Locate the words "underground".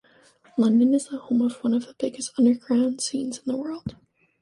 2.39-3.01